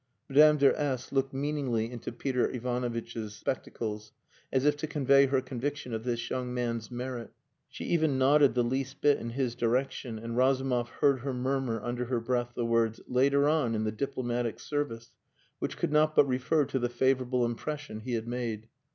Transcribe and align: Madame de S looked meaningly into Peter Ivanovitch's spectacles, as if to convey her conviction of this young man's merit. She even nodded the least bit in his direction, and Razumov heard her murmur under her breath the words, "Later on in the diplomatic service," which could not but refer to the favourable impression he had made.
Madame 0.27 0.57
de 0.57 0.79
S 0.81 1.11
looked 1.11 1.31
meaningly 1.31 1.91
into 1.91 2.11
Peter 2.11 2.49
Ivanovitch's 2.49 3.35
spectacles, 3.35 4.11
as 4.51 4.65
if 4.65 4.75
to 4.77 4.87
convey 4.87 5.27
her 5.27 5.41
conviction 5.41 5.93
of 5.93 6.05
this 6.05 6.27
young 6.31 6.51
man's 6.51 6.89
merit. 6.89 7.29
She 7.69 7.83
even 7.83 8.17
nodded 8.17 8.55
the 8.55 8.63
least 8.63 8.99
bit 9.01 9.19
in 9.19 9.29
his 9.29 9.53
direction, 9.53 10.17
and 10.17 10.35
Razumov 10.35 10.89
heard 10.89 11.19
her 11.19 11.35
murmur 11.35 11.79
under 11.83 12.05
her 12.05 12.19
breath 12.19 12.53
the 12.55 12.65
words, 12.65 12.99
"Later 13.07 13.47
on 13.47 13.75
in 13.75 13.83
the 13.83 13.91
diplomatic 13.91 14.59
service," 14.59 15.11
which 15.59 15.77
could 15.77 15.91
not 15.91 16.15
but 16.15 16.25
refer 16.27 16.65
to 16.65 16.79
the 16.79 16.89
favourable 16.89 17.45
impression 17.45 17.99
he 17.99 18.13
had 18.13 18.27
made. 18.27 18.69